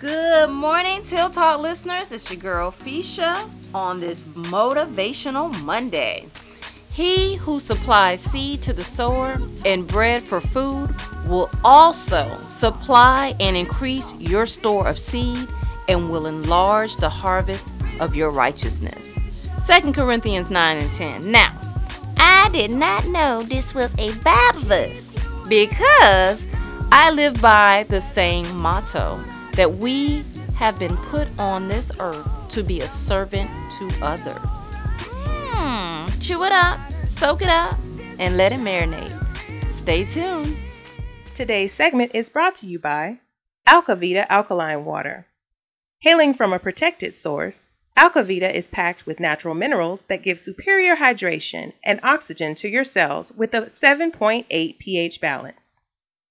[0.00, 2.10] Good morning, Till Talk listeners.
[2.10, 6.26] It's your girl Fisha on this motivational Monday.
[6.90, 10.88] He who supplies seed to the sower and bread for food
[11.26, 15.46] will also supply and increase your store of seed
[15.86, 17.66] and will enlarge the harvest
[18.00, 19.18] of your righteousness.
[19.66, 21.30] 2 Corinthians 9 and 10.
[21.30, 21.54] Now,
[22.16, 25.04] I did not know this was a Bible verse
[25.46, 26.42] because
[26.90, 29.22] I live by the same motto
[29.52, 30.24] that we
[30.56, 34.36] have been put on this earth to be a servant to others.
[35.02, 37.78] Hmm, chew it up, soak it up,
[38.18, 39.16] and let it marinate.
[39.70, 40.56] Stay tuned.
[41.34, 43.20] Today's segment is brought to you by
[43.66, 45.26] Alcavita Alkaline Water.
[46.02, 51.72] Hailing from a protected source, Alcavita is packed with natural minerals that give superior hydration
[51.84, 55.80] and oxygen to your cells with a 7.8 pH balance.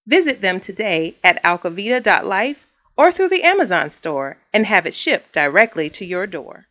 [0.08, 2.68] Visit them today at alcavita.life
[3.00, 6.66] or through the Amazon store and have it shipped directly to your door.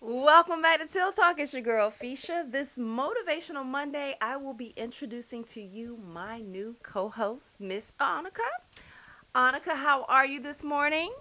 [0.00, 1.38] Welcome back to Till Talk.
[1.38, 2.50] It's your girl Fisha.
[2.50, 8.48] This motivational Monday, I will be introducing to you my new co-host, Miss Annika.
[9.34, 11.12] Annika, how are you this morning?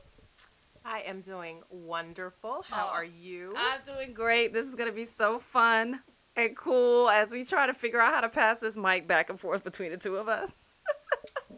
[0.85, 2.63] I am doing wonderful.
[2.69, 3.55] How Oh, are you?
[3.57, 4.53] I'm doing great.
[4.53, 5.99] This is going to be so fun
[6.37, 9.37] and cool as we try to figure out how to pass this mic back and
[9.37, 10.55] forth between the two of us.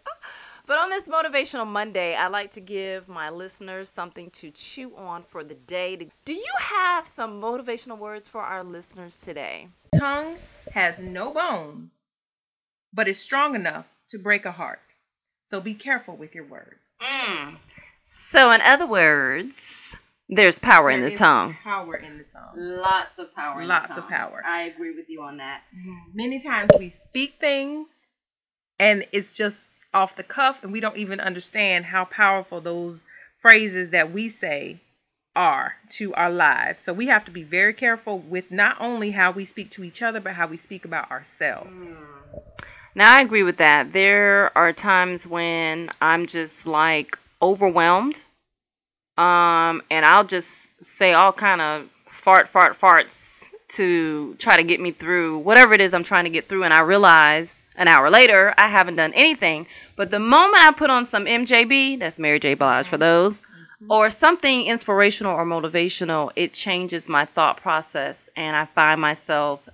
[0.67, 5.23] but on this Motivational Monday, I like to give my listeners something to chew on
[5.23, 5.95] for the day.
[6.25, 9.69] Do you have some motivational words for our listeners today?
[9.97, 10.37] tongue
[10.73, 12.01] has no bones,
[12.93, 14.79] but is strong enough to break a heart.
[15.45, 16.81] So be careful with your words.
[17.01, 17.57] Mm.
[18.03, 19.95] So, in other words,
[20.29, 21.57] there's power in the is tongue.
[21.63, 22.53] Power in the tongue.
[22.55, 24.43] Lots of power in the Lots of power.
[24.45, 25.61] I agree with you on that.
[26.13, 28.06] Many times we speak things
[28.79, 33.05] and it's just off the cuff and we don't even understand how powerful those
[33.37, 34.81] phrases that we say
[35.35, 36.81] are to our lives.
[36.81, 40.01] So we have to be very careful with not only how we speak to each
[40.01, 41.95] other, but how we speak about ourselves.
[42.95, 43.93] Now, I agree with that.
[43.93, 48.25] There are times when I'm just like overwhelmed.
[49.17, 54.79] Um, and I'll just say all kind of fart, fart, farts to try to get
[54.79, 56.63] me through whatever it is I'm trying to get through.
[56.63, 59.67] And I realize an hour later I haven't done anything.
[59.95, 62.55] But the moment I put on some MJB, that's Mary J.
[62.55, 63.91] Blige for those, mm-hmm.
[63.91, 69.69] or something inspirational or motivational, it changes my thought process and I find myself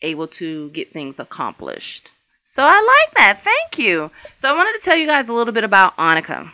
[0.00, 2.12] able to get things accomplished.
[2.42, 3.42] So I like that.
[3.42, 4.10] Thank you.
[4.36, 6.50] So I wanted to tell you guys a little bit about Annika.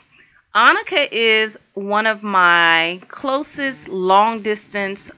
[0.54, 5.10] Annika is one of my closest long distance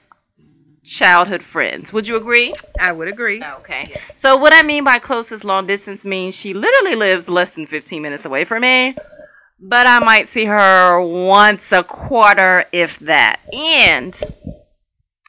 [0.87, 1.91] childhood friends.
[1.93, 2.53] Would you agree?
[2.79, 3.43] I would agree.
[3.43, 3.93] Okay.
[4.13, 8.01] So what I mean by closest long distance means she literally lives less than 15
[8.01, 8.95] minutes away from me.
[9.59, 13.39] But I might see her once a quarter if that.
[13.51, 14.19] And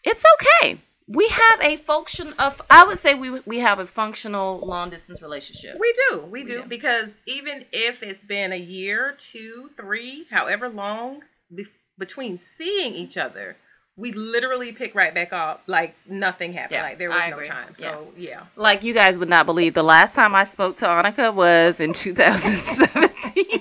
[0.05, 0.81] it's okay.
[1.07, 5.23] We have a function of I would say we we have a functional long distance
[5.23, 5.77] relationship.
[5.81, 11.23] We do, we do, because even if it's been a year, two, three, however long
[11.55, 11.65] be-
[11.99, 13.57] between seeing each other,
[13.99, 16.77] we literally pick right back up like nothing happened.
[16.77, 17.49] Yeah, like there was I no agree.
[17.49, 17.75] time.
[17.75, 18.45] So yeah.
[18.57, 21.93] Like you guys would not believe the last time I spoke to Annika was in
[21.93, 23.45] 2017.
[23.45, 23.57] but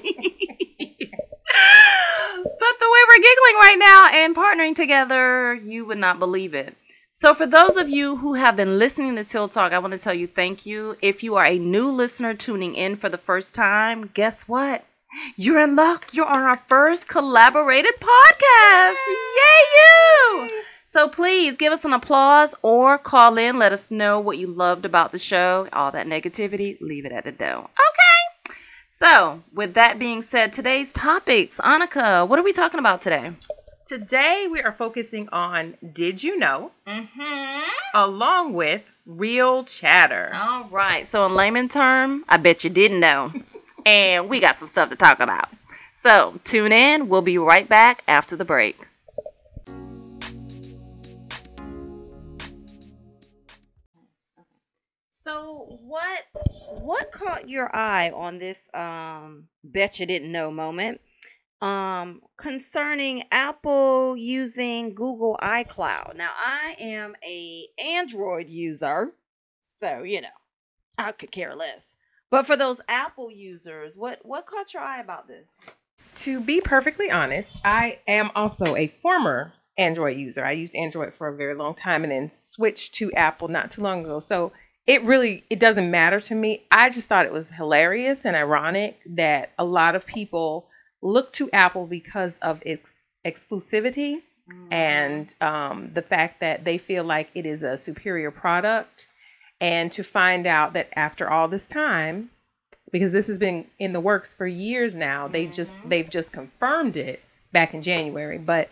[2.80, 6.76] the way we're giggling right now and partnering together, you would not believe it.
[7.12, 10.00] So, for those of you who have been listening to Till Talk, I want to
[10.00, 10.98] tell you thank you.
[11.02, 14.86] If you are a new listener tuning in for the first time, guess what?
[15.36, 16.14] You're in luck.
[16.14, 18.96] You're on our first collaborated podcast.
[19.38, 20.62] Yay, you!
[20.86, 23.60] So please give us an applause or call in.
[23.60, 25.68] Let us know what you loved about the show.
[25.74, 27.64] All that negativity, leave it at the door.
[27.66, 28.54] Okay.
[28.90, 31.60] So, with that being said, today's topics.
[31.60, 33.34] Annika, what are we talking about today?
[33.86, 36.72] Today we are focusing on Did You Know?
[36.88, 37.62] Mm-hmm.
[37.94, 40.32] along with Real Chatter.
[40.34, 41.06] All right.
[41.06, 43.34] So, in layman term, I bet you didn't know.
[43.88, 45.48] and we got some stuff to talk about.
[45.94, 47.08] So, tune in.
[47.08, 48.86] We'll be right back after the break.
[55.24, 56.20] So, what
[56.82, 61.00] what caught your eye on this um bet you didn't know moment?
[61.62, 66.16] Um concerning Apple using Google iCloud.
[66.16, 69.14] Now, I am a Android user,
[69.62, 70.28] so you know,
[70.98, 71.97] I could care less.
[72.30, 75.46] But for those Apple users, what what caught your eye about this?
[76.24, 80.44] To be perfectly honest, I am also a former Android user.
[80.44, 83.82] I used Android for a very long time and then switched to Apple not too
[83.82, 84.20] long ago.
[84.20, 84.52] So
[84.88, 86.66] it really it doesn't matter to me.
[86.72, 90.68] I just thought it was hilarious and ironic that a lot of people
[91.02, 94.22] look to Apple because of its exclusivity
[94.72, 99.07] and um, the fact that they feel like it is a superior product.
[99.60, 102.30] And to find out that after all this time,
[102.92, 106.96] because this has been in the works for years now, they just they've just confirmed
[106.96, 108.70] it back in January, but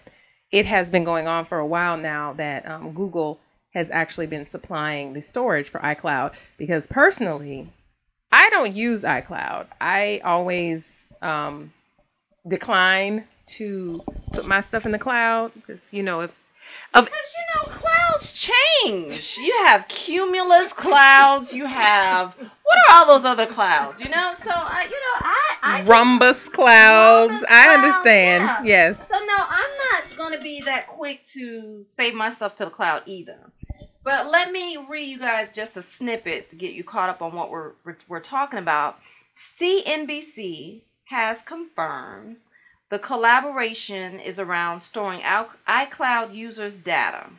[0.52, 3.40] it has been going on for a while now that um, Google
[3.74, 6.40] has actually been supplying the storage for iCloud.
[6.58, 7.74] Because personally,
[8.32, 9.68] I don't use iCloud.
[9.82, 11.74] I always um,
[12.48, 14.02] decline to
[14.34, 16.40] put my stuff in the cloud because you know if
[16.94, 17.78] of Because you know,
[18.16, 18.50] clouds
[18.84, 19.38] change.
[19.38, 21.54] You have cumulus clouds.
[21.54, 24.00] You have what are all those other clouds?
[24.00, 28.44] You know, so I, you know, I, I rumbus clouds, Rhombus I clouds, understand.
[28.44, 28.88] yeah.
[28.88, 29.08] Yes.
[29.08, 33.52] So no, I'm not gonna be that quick to save myself to the cloud either.
[34.04, 37.34] But let me read you guys just a snippet to get you caught up on
[37.34, 39.00] what we're we're, we're talking about.
[39.36, 42.38] CNBC has confirmed
[42.90, 47.30] the collaboration is around storing iCloud users' data.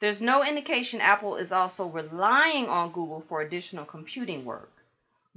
[0.00, 4.72] There's no indication Apple is also relying on Google for additional computing work.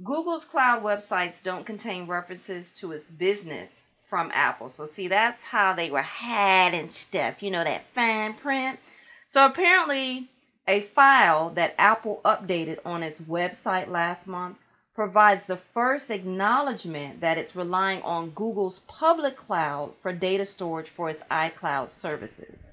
[0.02, 4.70] Google's cloud websites don't contain references to its business from Apple.
[4.70, 8.80] So, see, that's how they were hiding stuff, you know, that fine print.
[9.26, 10.30] So, apparently,
[10.66, 14.56] a file that Apple updated on its website last month
[14.94, 21.10] provides the first acknowledgement that it's relying on Google's public cloud for data storage for
[21.10, 22.70] its iCloud services.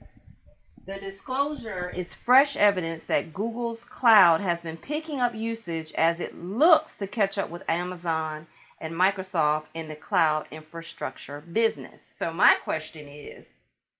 [0.85, 6.35] The disclosure is fresh evidence that Google's cloud has been picking up usage as it
[6.35, 8.47] looks to catch up with Amazon
[8.79, 12.01] and Microsoft in the cloud infrastructure business.
[12.03, 13.53] So, my question is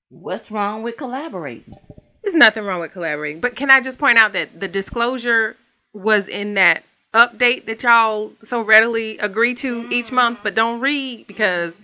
[0.09, 1.75] what's wrong with collaborating?
[2.23, 3.41] There's nothing wrong with collaborating.
[3.41, 5.57] But can I just point out that the disclosure
[5.93, 10.15] was in that update that y'all so readily agree to each mm-hmm.
[10.15, 11.79] month, but don't read because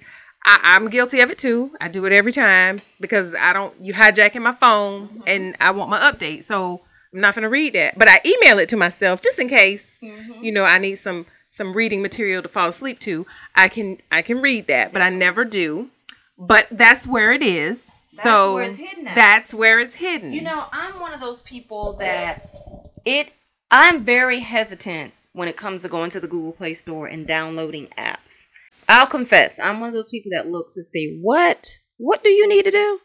[0.47, 1.75] I, I'm guilty of it too.
[1.81, 5.21] I do it every time because I don't you hijacking my phone mm-hmm.
[5.27, 6.43] and I want my update.
[6.43, 6.81] So
[7.13, 7.99] I'm not gonna read that.
[7.99, 10.41] But I email it to myself just in case, mm-hmm.
[10.43, 13.27] you know, I need some some reading material to fall asleep to.
[13.55, 15.91] I can I can read that, but I never do.
[16.39, 17.97] But that's where it is.
[18.05, 19.15] so where it's hidden at.
[19.15, 20.31] that's where it's hidden.
[20.31, 22.47] You know, I'm one of those people that
[23.05, 23.33] it
[23.69, 27.87] I'm very hesitant when it comes to going to the Google Play Store and downloading
[27.97, 28.46] apps.
[28.87, 31.67] I'll confess, I'm one of those people that looks to say, "What?
[31.97, 32.99] What do you need to do?"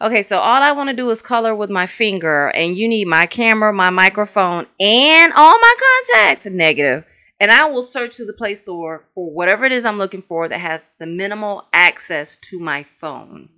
[0.00, 3.06] Okay, so all I want to do is color with my finger and you need
[3.06, 5.74] my camera, my microphone, and all my
[6.14, 6.46] contacts.
[6.46, 7.04] Negative.
[7.40, 10.48] And I will search through the Play Store for whatever it is I'm looking for
[10.48, 13.48] that has the minimal access to my phone.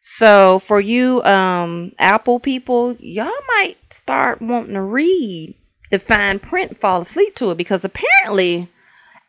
[0.00, 5.56] So for you um Apple people, y'all might start wanting to read
[5.90, 8.70] the fine print, fall asleep to it because apparently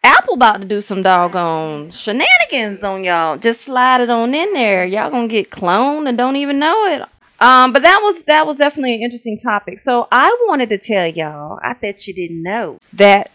[0.08, 3.38] Apple about to do some doggone shenanigans on y'all.
[3.38, 4.86] Just slide it on in there.
[4.86, 7.02] Y'all gonna get cloned and don't even know it.
[7.42, 9.80] Um, but that was that was definitely an interesting topic.
[9.80, 13.32] So I wanted to tell y'all, I bet you didn't know that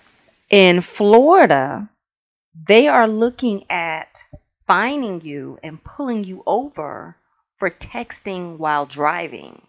[0.48, 1.90] in Florida,
[2.54, 4.24] they are looking at
[4.66, 7.16] fining you and pulling you over
[7.54, 9.62] for texting while driving.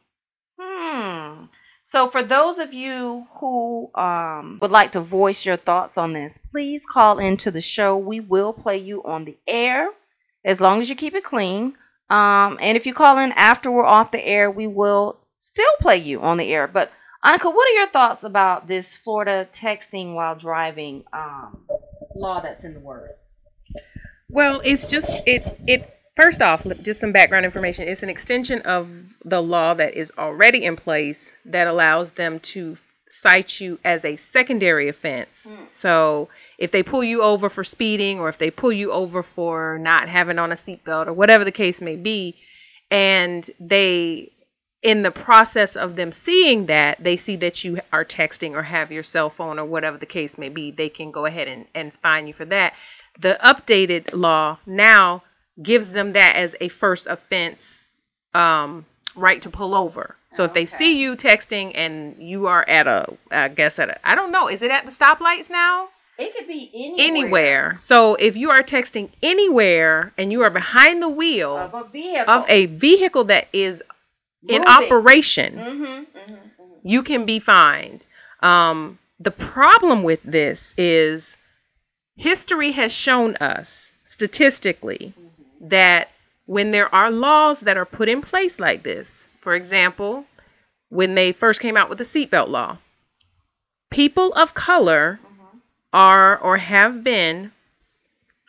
[0.58, 1.46] Hmm.
[1.94, 6.40] So, for those of you who um, would like to voice your thoughts on this,
[6.40, 7.96] please call into the show.
[7.96, 9.92] We will play you on the air
[10.44, 11.76] as long as you keep it clean.
[12.10, 15.98] Um, and if you call in after we're off the air, we will still play
[15.98, 16.68] you on the air.
[16.68, 16.92] But,
[17.24, 21.68] Annika, what are your thoughts about this Florida texting while driving um,
[22.16, 23.14] law that's in the works?
[24.30, 27.88] Well, it's just it it first off, just some background information.
[27.88, 32.78] It's an extension of the law that is already in place that allows them to
[33.10, 35.48] cite you as a secondary offense.
[35.50, 35.66] Hmm.
[35.66, 39.78] So, if they pull you over for speeding or if they pull you over for
[39.78, 42.36] not having on a seatbelt or whatever the case may be,
[42.90, 44.32] and they
[44.84, 48.92] in the process of them seeing that, they see that you are texting or have
[48.92, 51.94] your cell phone or whatever the case may be, they can go ahead and, and
[51.94, 52.74] fine you for that.
[53.18, 55.24] The updated law now
[55.62, 57.86] gives them that as a first offense
[58.34, 60.16] um, right to pull over.
[60.30, 64.08] So if they see you texting and you are at a, I guess at a,
[64.08, 65.90] I don't know, is it at the stoplights now?
[66.18, 67.78] It could be anywhere, Anywhere.
[67.78, 72.34] So if you are texting anywhere and you are behind the wheel of a vehicle.
[72.34, 73.84] of a vehicle that is
[74.48, 74.68] in Moving.
[74.86, 76.34] operation, Mm-hmm,
[76.84, 78.06] you can be fined.
[78.42, 81.38] Um, the problem with this is
[82.16, 85.14] history has shown us statistically
[85.64, 86.12] that
[86.46, 90.26] when there are laws that are put in place like this, for example,
[90.90, 92.78] when they first came out with the seatbelt law,
[93.90, 95.20] people of color
[95.94, 97.52] are or have been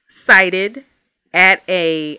[0.09, 0.85] cited
[1.33, 2.18] at a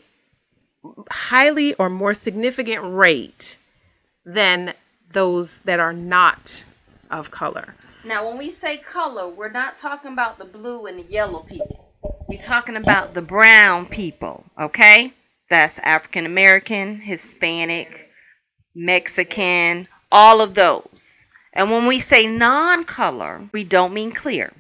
[1.12, 3.58] highly or more significant rate
[4.26, 4.74] than
[5.12, 6.64] those that are not
[7.10, 7.76] of color.
[8.04, 11.75] Now, when we say color, we're not talking about the blue and the yellow people.
[12.28, 15.14] We're talking about the brown people, okay?
[15.50, 18.10] That's African American, Hispanic,
[18.74, 21.26] Mexican, all of those.
[21.54, 24.54] And when we say non color, we don't mean clear.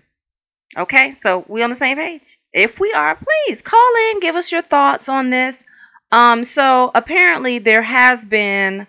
[0.77, 2.37] Okay, so we on the same page?
[2.53, 5.63] If we are, please call in, give us your thoughts on this.
[6.11, 8.85] Um, so apparently there has been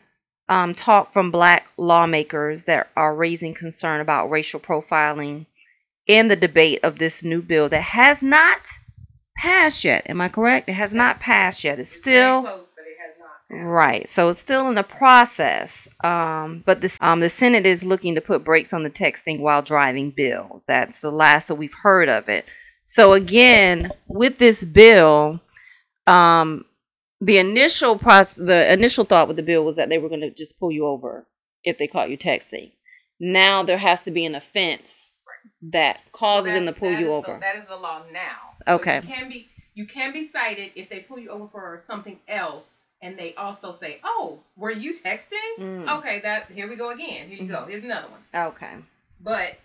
[0.50, 5.46] um, talk from black lawmakers that are raising concern about racial profiling
[6.06, 8.68] in the debate of this new bill that has not
[9.36, 10.08] passed yet.
[10.08, 10.68] Am I correct?
[10.68, 11.78] It has not passed yet.
[11.78, 12.62] It's still
[13.50, 14.08] right.
[14.08, 15.88] So it's still in the process.
[16.02, 19.62] Um, but this, um, the Senate is looking to put brakes on the texting while
[19.62, 20.62] driving bill.
[20.66, 22.44] That's the last that we've heard of it.
[22.84, 25.40] So again, with this bill,
[26.06, 26.64] um,
[27.20, 30.30] the initial process, the initial thought with the bill was that they were going to
[30.30, 31.26] just pull you over
[31.64, 32.72] if they caught you texting.
[33.18, 35.12] Now there has to be an offense
[35.62, 37.34] that causes That- them to pull you over.
[37.34, 38.54] The, that is the law now.
[38.68, 38.96] Okay.
[38.96, 42.86] you can be you can be cited if they pull you over for something else,
[43.02, 45.98] and they also say, "Oh, were you texting?" Mm.
[45.98, 47.28] Okay, that here we go again.
[47.28, 47.66] Here you go.
[47.66, 48.20] Here's another one.
[48.34, 48.76] Okay.
[49.20, 49.58] But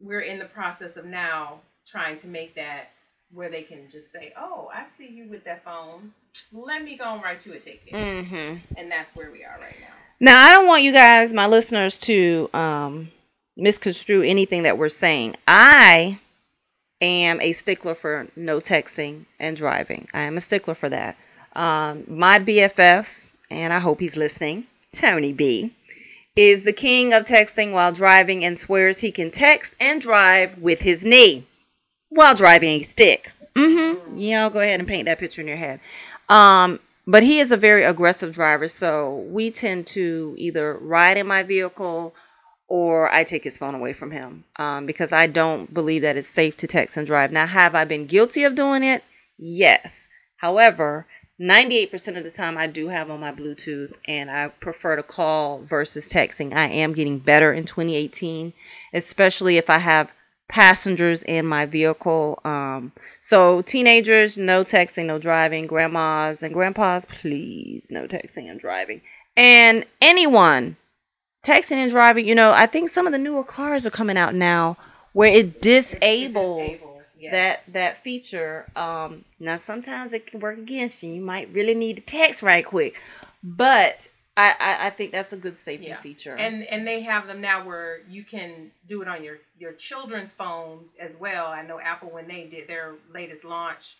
[0.00, 2.90] we're in the process of now trying to make that
[3.32, 6.12] where they can just say, "Oh, I see you with that phone.
[6.52, 8.56] Let me go and write you a ticket." Mm-hmm.
[8.78, 9.94] And that's where we are right now.
[10.18, 13.10] Now I don't want you guys, my listeners, to um,
[13.56, 15.36] misconstrue anything that we're saying.
[15.46, 16.20] I
[17.00, 20.08] am a stickler for no texting and driving.
[20.12, 21.16] I am a stickler for that.
[21.54, 25.72] Um, my BFF, and I hope he's listening, Tony B,
[26.36, 30.80] is the king of texting while driving and swears he can text and drive with
[30.80, 31.46] his knee
[32.10, 33.32] while driving a stick.
[33.54, 34.18] Mm-hmm.
[34.18, 35.80] Y'all go ahead and paint that picture in your head.
[36.28, 41.26] Um, but he is a very aggressive driver, so we tend to either ride in
[41.26, 42.14] my vehicle
[42.68, 46.28] or I take his phone away from him um, because I don't believe that it's
[46.28, 47.32] safe to text and drive.
[47.32, 49.04] Now, have I been guilty of doing it?
[49.38, 50.08] Yes.
[50.38, 51.06] However,
[51.40, 55.60] 98% of the time I do have on my Bluetooth and I prefer to call
[55.60, 56.54] versus texting.
[56.54, 58.52] I am getting better in 2018,
[58.94, 60.12] especially if I have
[60.48, 62.40] passengers in my vehicle.
[62.44, 65.66] Um, so teenagers, no texting, no driving.
[65.66, 69.02] Grandmas and grandpas, please, no texting and driving.
[69.36, 70.76] And anyone
[71.46, 74.34] texting and driving, you know, I think some of the newer cars are coming out
[74.34, 74.76] now
[75.12, 77.32] where it disables, disables, yes.
[77.32, 78.66] that that feature.
[78.74, 81.12] Um, now sometimes it can work against you.
[81.12, 82.94] You might really need to text right quick,
[83.42, 86.36] but I I, I think that's a good safety feature.
[86.36, 90.32] And and they have them now where you can do it on your your children's
[90.32, 91.46] phones as well.
[91.46, 93.96] I know Apple when they did their latest launch,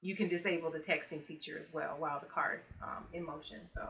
[0.00, 3.58] you can disable the texting feature as well while the car is um, in motion.
[3.74, 3.82] So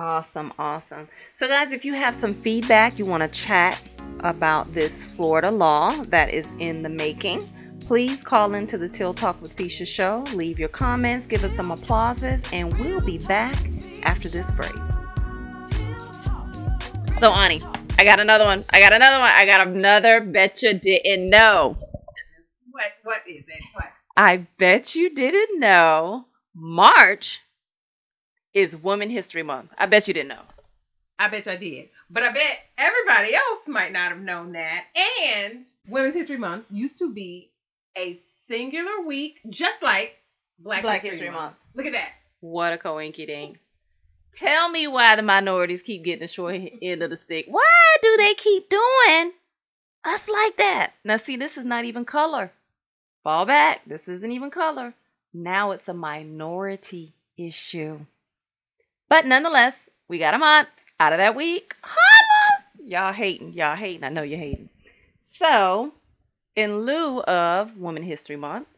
[0.00, 1.08] Awesome, awesome.
[1.34, 3.86] So, guys, if you have some feedback, you want to chat
[4.20, 7.46] about this Florida law that is in the making,
[7.80, 10.24] please call into the Till Talk with Fisha show.
[10.32, 13.54] Leave your comments, give us some applauses, and we'll be back
[14.02, 14.72] after this break.
[17.18, 17.60] So, Ani,
[17.98, 18.64] I got another one.
[18.70, 19.30] I got another one.
[19.30, 21.76] I got another bet you didn't know.
[22.70, 23.62] what what is it?
[23.74, 23.88] What?
[24.16, 27.42] I bet you didn't know March
[28.54, 29.74] is Women History Month.
[29.78, 30.42] I bet you didn't know.
[31.18, 31.90] I bet I did.
[32.08, 34.86] But I bet everybody else might not have known that.
[35.22, 37.50] And Women's History Month used to be
[37.96, 40.16] a singular week, just like
[40.58, 41.42] Black, Black History, History Month.
[41.42, 41.56] Month.
[41.74, 42.08] Look at that.
[42.40, 43.58] What a coinky ding.
[44.32, 47.46] Tell me why the minorities keep getting the short end of the stick.
[47.48, 49.32] Why do they keep doing
[50.04, 50.92] us like that?
[51.04, 52.52] Now, see, this is not even color.
[53.22, 53.82] Fall back.
[53.86, 54.94] This isn't even color.
[55.34, 58.06] Now it's a minority issue.
[59.10, 60.68] But nonetheless, we got a month
[61.00, 61.74] out of that week.
[61.82, 62.64] Holla!
[62.82, 63.52] Y'all hating.
[63.54, 64.04] Y'all hating.
[64.04, 64.68] I know you're hating.
[65.20, 65.94] So,
[66.54, 68.68] in lieu of Women History Month,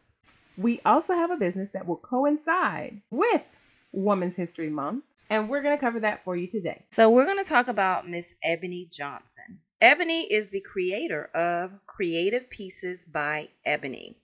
[0.57, 3.43] We also have a business that will coincide with
[3.91, 6.85] Women's History Month, and we're going to cover that for you today.
[6.91, 9.59] So we're going to talk about Miss Ebony Johnson.
[9.81, 14.17] Ebony is the creator of Creative Pieces by Ebony.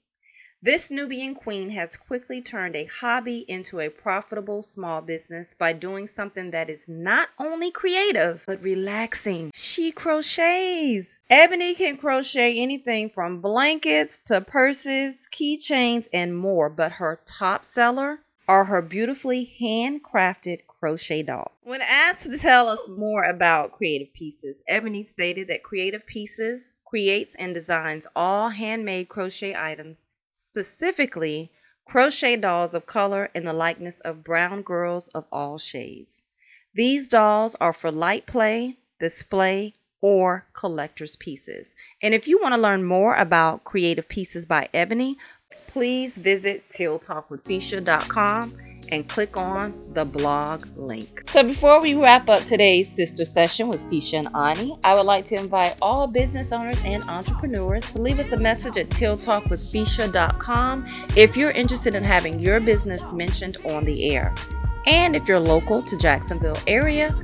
[0.61, 6.05] This Nubian queen has quickly turned a hobby into a profitable small business by doing
[6.05, 9.51] something that is not only creative, but relaxing.
[9.55, 11.19] She crochets.
[11.29, 18.19] Ebony can crochet anything from blankets to purses, keychains, and more, but her top seller
[18.45, 21.53] are her beautifully handcrafted crochet doll.
[21.61, 27.35] When asked to tell us more about Creative Pieces, Ebony stated that Creative Pieces creates
[27.35, 31.51] and designs all handmade crochet items, specifically
[31.85, 36.23] crochet dolls of color in the likeness of brown girls of all shades.
[36.73, 41.75] These dolls are for light play, display, or collector's pieces.
[42.01, 45.17] And if you want to learn more about Creative Pieces by Ebony,
[45.67, 51.23] please visit tilltalkwithfisha.com and click on the blog link.
[51.27, 55.25] So before we wrap up today's sister session with Fisha and Ani, I would like
[55.25, 61.37] to invite all business owners and entrepreneurs to leave us a message at tilltalkwithfisha.com if
[61.37, 64.33] you're interested in having your business mentioned on the air.
[64.85, 67.15] And if you're local to Jacksonville area,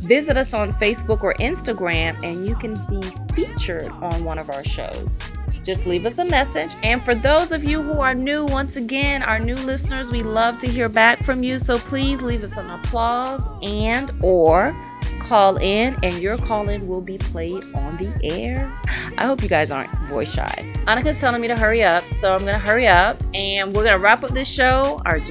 [0.00, 3.02] visit us on Facebook or Instagram and you can be
[3.34, 5.18] featured on one of our shows
[5.62, 6.74] just leave us a message.
[6.82, 10.58] And for those of you who are new, once again, our new listeners, we love
[10.60, 11.58] to hear back from you.
[11.58, 14.74] So please leave us an applause and or
[15.20, 18.72] call in and your call in will be played on the air.
[19.16, 20.74] I hope you guys aren't voice shy.
[20.86, 24.24] Annika's telling me to hurry up, so I'm gonna hurry up and we're gonna wrap
[24.24, 25.00] up this show.
[25.04, 25.20] Our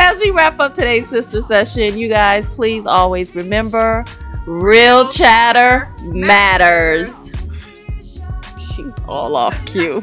[0.00, 4.04] As we wrap up today's sister session, you guys please always remember
[4.46, 7.27] real chatter matters
[9.08, 10.02] all off cue.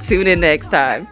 [0.00, 1.08] Tune in next time.